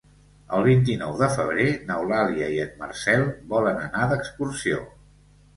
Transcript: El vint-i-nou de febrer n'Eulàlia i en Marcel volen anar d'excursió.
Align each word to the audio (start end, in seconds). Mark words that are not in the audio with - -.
El 0.59 0.63
vint-i-nou 0.67 1.11
de 1.19 1.27
febrer 1.33 1.67
n'Eulàlia 1.91 2.49
i 2.55 2.57
en 2.65 2.71
Marcel 2.81 3.29
volen 3.55 3.81
anar 3.85 4.09
d'excursió. 4.15 4.83